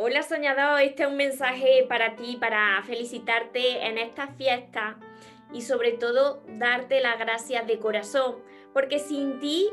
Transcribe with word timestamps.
Hola 0.00 0.22
soñador, 0.22 0.80
este 0.80 1.02
es 1.02 1.08
un 1.08 1.16
mensaje 1.16 1.84
para 1.88 2.14
ti, 2.14 2.36
para 2.36 2.80
felicitarte 2.84 3.84
en 3.84 3.98
esta 3.98 4.28
fiesta 4.28 4.96
y 5.52 5.62
sobre 5.62 5.90
todo 5.90 6.40
darte 6.46 7.00
las 7.00 7.18
gracias 7.18 7.66
de 7.66 7.80
corazón, 7.80 8.36
porque 8.78 9.00
sin 9.00 9.40
ti 9.40 9.68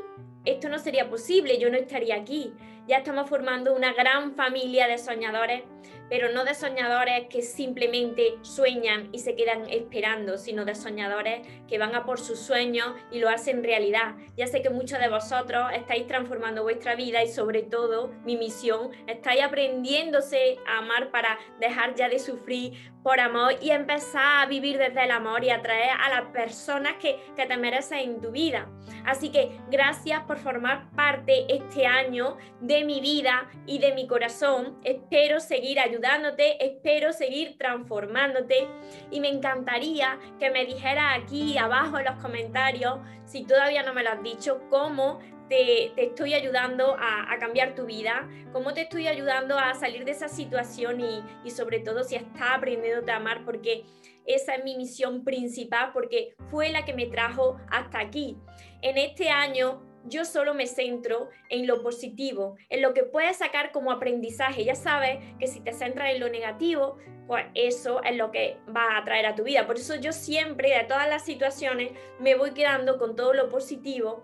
esto 0.45 0.67
no 0.67 0.79
sería 0.79 1.07
posible, 1.11 1.59
yo 1.59 1.69
no 1.69 1.77
estaría 1.77 2.15
aquí. 2.15 2.51
Ya 2.87 2.97
estamos 2.97 3.29
formando 3.29 3.75
una 3.75 3.93
gran 3.93 4.33
familia 4.33 4.87
de 4.87 4.97
soñadores 4.97 5.61
pero 6.09 6.31
no 6.31 6.43
de 6.43 6.53
soñadores 6.53 7.27
que 7.29 7.41
simplemente 7.41 8.37
sueñan 8.41 9.09
y 9.11 9.19
se 9.19 9.35
quedan 9.35 9.69
esperando, 9.69 10.37
sino 10.37 10.65
de 10.65 10.75
soñadores 10.75 11.47
que 11.67 11.77
van 11.77 11.95
a 11.95 12.05
por 12.05 12.19
sus 12.19 12.39
sueños 12.39 12.93
y 13.11 13.19
lo 13.19 13.29
hacen 13.29 13.63
realidad. 13.63 14.15
Ya 14.37 14.47
sé 14.47 14.61
que 14.61 14.69
muchos 14.69 14.99
de 14.99 15.09
vosotros 15.09 15.71
estáis 15.73 16.07
transformando 16.07 16.63
vuestra 16.63 16.95
vida 16.95 17.23
y 17.23 17.27
sobre 17.27 17.63
todo 17.63 18.11
mi 18.23 18.37
misión, 18.37 18.91
estáis 19.07 19.43
aprendiéndose 19.43 20.57
a 20.67 20.79
amar 20.79 21.11
para 21.11 21.39
dejar 21.59 21.95
ya 21.95 22.09
de 22.09 22.19
sufrir 22.19 22.91
por 23.03 23.19
amor 23.19 23.53
y 23.61 23.71
empezar 23.71 24.43
a 24.43 24.45
vivir 24.47 24.77
desde 24.77 25.03
el 25.03 25.11
amor 25.11 25.43
y 25.43 25.49
atraer 25.49 25.91
a 25.99 26.09
las 26.09 26.31
personas 26.31 26.93
que, 26.95 27.19
que 27.35 27.45
te 27.45 27.57
merecen 27.57 27.99
en 27.99 28.21
tu 28.21 28.31
vida. 28.31 28.67
Así 29.05 29.29
que 29.29 29.59
gracias 29.69 30.21
por 30.23 30.37
formar 30.37 30.91
parte 30.91 31.45
este 31.53 31.85
año 31.85 32.37
de 32.61 32.83
mi 32.83 33.01
vida 33.01 33.49
y 33.65 33.79
de 33.79 33.93
mi 33.93 34.07
corazón. 34.07 34.77
Espero 34.83 35.39
seguir 35.39 35.79
ayudándote, 35.79 36.63
espero 36.65 37.13
seguir 37.13 37.57
transformándote 37.57 38.67
y 39.11 39.19
me 39.19 39.29
encantaría 39.29 40.19
que 40.39 40.49
me 40.49 40.65
dijeras 40.65 41.19
aquí 41.19 41.57
abajo 41.57 41.99
en 41.99 42.05
los 42.05 42.15
comentarios, 42.21 42.99
si 43.25 43.43
todavía 43.43 43.83
no 43.83 43.93
me 43.93 44.03
lo 44.03 44.11
has 44.11 44.23
dicho, 44.23 44.61
cómo 44.69 45.19
te, 45.49 45.91
estoy 46.01 46.33
ayudando 46.33 46.95
a, 46.99 47.37
cambiar 47.39 47.75
tu 47.75 47.85
vida, 47.85 48.29
cómo 48.51 48.73
te 48.73 48.81
estoy 48.81 49.07
ayudando 49.07 49.59
a 49.59 49.73
salir 49.75 50.05
de 50.05 50.11
esa 50.11 50.29
situación 50.29 51.01
y, 51.01 51.49
sobre 51.51 51.79
todo 51.79 52.03
si 52.03 52.15
estás 52.15 52.57
aprendiendo 52.57 53.11
a 53.11 53.15
amar, 53.17 53.43
porque 53.45 53.83
esa 54.25 54.55
es 54.55 54.63
mi 54.63 54.75
misión 54.75 55.23
principal, 55.23 55.91
porque 55.93 56.35
fue 56.49 56.69
la 56.69 56.85
que 56.85 56.93
me 56.93 57.05
trajo 57.07 57.57
hasta 57.69 57.99
aquí. 57.99 58.37
En 58.81 58.97
este 58.97 59.29
año 59.29 59.83
yo 60.07 60.23
solo 60.23 60.53
me 60.53 60.67
centro 60.67 61.29
en 61.49 61.67
lo 61.67 61.81
positivo, 61.81 62.55
en 62.69 62.81
lo 62.81 62.93
que 62.93 63.03
puedes 63.03 63.37
sacar 63.37 63.71
como 63.71 63.91
aprendizaje. 63.91 64.63
Ya 64.63 64.75
sabes 64.75 65.17
que 65.39 65.47
si 65.47 65.61
te 65.61 65.73
centras 65.73 66.11
en 66.11 66.19
lo 66.19 66.29
negativo, 66.29 66.97
pues 67.27 67.45
eso 67.55 68.03
es 68.03 68.15
lo 68.15 68.31
que 68.31 68.57
va 68.75 68.97
a 68.97 69.03
traer 69.03 69.25
a 69.25 69.35
tu 69.35 69.43
vida. 69.43 69.65
Por 69.65 69.77
eso 69.77 69.95
yo 69.95 70.11
siempre, 70.11 70.75
de 70.77 70.83
todas 70.83 71.09
las 71.09 71.25
situaciones, 71.25 71.91
me 72.19 72.35
voy 72.35 72.51
quedando 72.51 72.97
con 72.97 73.15
todo 73.15 73.33
lo 73.33 73.49
positivo 73.49 74.23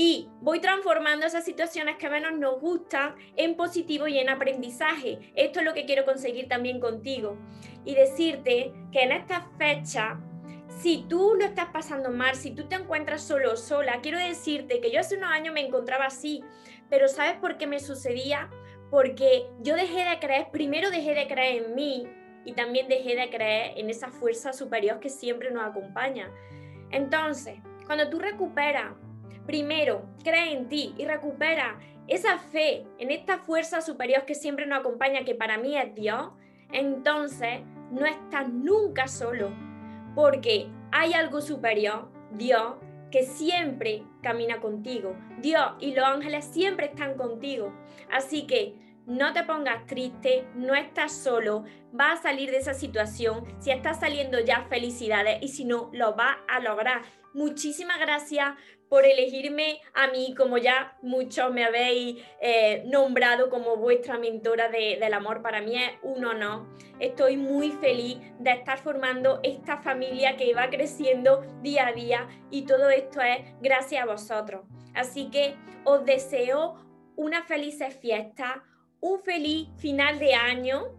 y 0.00 0.28
voy 0.40 0.60
transformando 0.60 1.26
esas 1.26 1.44
situaciones 1.44 1.96
que 1.96 2.08
menos 2.08 2.38
nos 2.38 2.60
gustan 2.60 3.16
en 3.34 3.56
positivo 3.56 4.06
y 4.06 4.20
en 4.20 4.28
aprendizaje. 4.28 5.32
Esto 5.34 5.58
es 5.58 5.66
lo 5.66 5.74
que 5.74 5.86
quiero 5.86 6.04
conseguir 6.04 6.46
también 6.46 6.78
contigo. 6.78 7.36
Y 7.84 7.96
decirte 7.96 8.72
que 8.92 9.02
en 9.02 9.10
esta 9.10 9.50
fecha 9.58 10.20
si 10.68 11.04
tú 11.08 11.34
lo 11.36 11.44
estás 11.44 11.70
pasando 11.72 12.12
mal, 12.12 12.36
si 12.36 12.52
tú 12.52 12.68
te 12.68 12.76
encuentras 12.76 13.22
solo 13.22 13.54
o 13.54 13.56
sola, 13.56 13.98
quiero 14.00 14.18
decirte 14.18 14.80
que 14.80 14.92
yo 14.92 15.00
hace 15.00 15.16
unos 15.16 15.32
años 15.32 15.52
me 15.52 15.66
encontraba 15.66 16.04
así, 16.04 16.44
pero 16.88 17.08
¿sabes 17.08 17.36
por 17.40 17.56
qué 17.56 17.66
me 17.66 17.80
sucedía? 17.80 18.48
Porque 18.92 19.48
yo 19.58 19.74
dejé 19.74 20.04
de 20.04 20.20
creer, 20.20 20.46
primero 20.52 20.90
dejé 20.90 21.14
de 21.16 21.26
creer 21.26 21.64
en 21.64 21.74
mí 21.74 22.06
y 22.44 22.52
también 22.52 22.86
dejé 22.86 23.16
de 23.16 23.30
creer 23.30 23.72
en 23.76 23.90
esa 23.90 24.10
fuerza 24.10 24.52
superior 24.52 25.00
que 25.00 25.08
siempre 25.08 25.50
nos 25.50 25.64
acompaña. 25.64 26.30
Entonces, 26.92 27.58
cuando 27.84 28.08
tú 28.08 28.20
recuperas, 28.20 28.92
primero, 29.48 30.02
cree 30.22 30.52
en 30.52 30.68
ti 30.68 30.94
y 30.98 31.06
recupera 31.06 31.78
esa 32.06 32.38
fe 32.38 32.84
en 32.98 33.10
esta 33.10 33.38
fuerza 33.38 33.80
superior 33.80 34.26
que 34.26 34.34
siempre 34.34 34.66
nos 34.66 34.80
acompaña, 34.80 35.24
que 35.24 35.34
para 35.34 35.56
mí 35.56 35.74
es 35.74 35.94
Dios, 35.94 36.32
entonces 36.70 37.60
no 37.90 38.04
estás 38.04 38.46
nunca 38.52 39.08
solo 39.08 39.50
porque 40.14 40.68
hay 40.92 41.14
algo 41.14 41.40
superior, 41.40 42.10
Dios, 42.32 42.74
que 43.10 43.22
siempre 43.22 44.02
camina 44.22 44.60
contigo. 44.60 45.16
Dios 45.40 45.72
y 45.80 45.94
los 45.94 46.04
ángeles 46.04 46.44
siempre 46.44 46.86
están 46.86 47.14
contigo. 47.14 47.72
Así 48.10 48.46
que 48.46 48.74
no 49.08 49.32
te 49.32 49.42
pongas 49.42 49.86
triste, 49.86 50.46
no 50.54 50.74
estás 50.74 51.12
solo, 51.12 51.64
vas 51.92 52.20
a 52.20 52.22
salir 52.24 52.50
de 52.50 52.58
esa 52.58 52.74
situación. 52.74 53.42
Si 53.58 53.70
estás 53.70 54.00
saliendo 54.00 54.38
ya, 54.38 54.66
felicidades 54.68 55.38
y 55.42 55.48
si 55.48 55.64
no, 55.64 55.88
lo 55.94 56.14
vas 56.14 56.36
a 56.46 56.60
lograr. 56.60 57.00
Muchísimas 57.32 57.98
gracias 57.98 58.50
por 58.90 59.06
elegirme 59.06 59.80
a 59.94 60.08
mí, 60.08 60.34
como 60.36 60.58
ya 60.58 60.98
muchos 61.00 61.50
me 61.52 61.64
habéis 61.64 62.22
eh, 62.42 62.82
nombrado 62.86 63.48
como 63.48 63.76
vuestra 63.76 64.18
mentora 64.18 64.68
del 64.68 65.14
amor. 65.14 65.40
Para 65.40 65.62
mí 65.62 65.74
es 65.76 65.92
un 66.02 66.26
honor. 66.26 66.66
Estoy 67.00 67.38
muy 67.38 67.70
feliz 67.72 68.18
de 68.38 68.50
estar 68.50 68.78
formando 68.78 69.40
esta 69.42 69.78
familia 69.78 70.36
que 70.36 70.52
va 70.52 70.68
creciendo 70.68 71.40
día 71.62 71.86
a 71.86 71.92
día 71.92 72.28
y 72.50 72.66
todo 72.66 72.90
esto 72.90 73.22
es 73.22 73.38
gracias 73.62 74.02
a 74.02 74.06
vosotros. 74.06 74.66
Así 74.94 75.30
que 75.30 75.56
os 75.84 76.04
deseo 76.04 76.86
una 77.16 77.42
feliz 77.42 77.78
fiesta, 78.00 78.64
un 79.00 79.20
feliz 79.20 79.68
final 79.76 80.18
de 80.18 80.34
año 80.34 80.98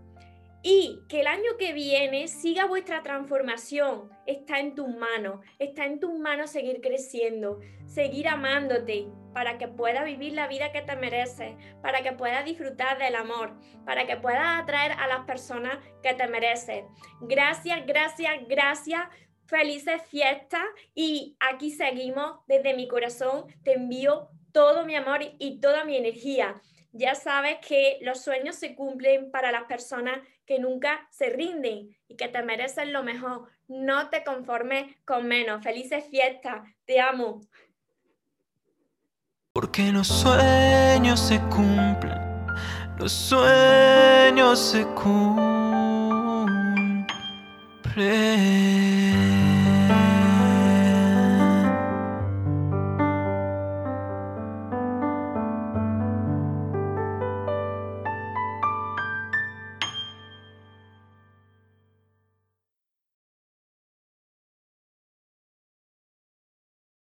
y 0.61 0.99
que 1.07 1.21
el 1.21 1.27
año 1.27 1.57
que 1.57 1.73
viene 1.73 2.27
siga 2.27 2.65
vuestra 2.65 3.01
transformación. 3.01 4.09
Está 4.25 4.59
en 4.59 4.75
tus 4.75 4.89
manos, 4.89 5.39
está 5.57 5.85
en 5.85 5.99
tus 5.99 6.17
manos 6.19 6.51
seguir 6.51 6.81
creciendo, 6.81 7.59
seguir 7.85 8.27
amándote 8.27 9.07
para 9.33 9.57
que 9.57 9.67
puedas 9.67 10.05
vivir 10.05 10.33
la 10.33 10.47
vida 10.47 10.71
que 10.71 10.81
te 10.81 10.95
mereces, 10.95 11.55
para 11.81 12.03
que 12.03 12.11
puedas 12.11 12.43
disfrutar 12.43 12.97
del 12.97 13.15
amor, 13.15 13.57
para 13.85 14.05
que 14.05 14.17
puedas 14.17 14.61
atraer 14.61 14.91
a 14.93 15.07
las 15.07 15.25
personas 15.25 15.77
que 16.03 16.13
te 16.13 16.27
mereces. 16.27 16.83
Gracias, 17.21 17.85
gracias, 17.85 18.33
gracias. 18.47 19.01
Felices 19.45 20.01
fiestas 20.09 20.65
y 20.93 21.35
aquí 21.39 21.71
seguimos 21.71 22.39
desde 22.47 22.75
mi 22.75 22.87
corazón. 22.87 23.45
Te 23.63 23.73
envío 23.73 24.27
todo 24.51 24.85
mi 24.85 24.95
amor 24.95 25.21
y 25.39 25.59
toda 25.59 25.85
mi 25.85 25.95
energía 25.95 26.61
ya 26.91 27.15
sabes 27.15 27.57
que 27.65 27.99
los 28.01 28.23
sueños 28.23 28.55
se 28.55 28.75
cumplen 28.75 29.31
para 29.31 29.51
las 29.51 29.63
personas 29.63 30.19
que 30.45 30.59
nunca 30.59 31.07
se 31.11 31.29
rinden 31.29 31.95
y 32.07 32.15
que 32.15 32.27
te 32.27 32.41
merecen 32.41 32.93
lo 32.93 33.03
mejor. 33.03 33.47
No 33.67 34.09
te 34.09 34.23
conformes 34.23 34.95
con 35.05 35.27
menos. 35.27 35.63
Felices 35.63 36.05
fiestas. 36.09 36.61
Te 36.85 36.99
amo. 36.99 37.41
Porque 39.53 39.91
los 39.91 40.07
sueños 40.07 41.19
se 41.19 41.39
cumplen, 41.49 42.47
los 42.97 43.11
sueños 43.11 44.59
se 44.59 44.85
cumplen. 44.95 45.59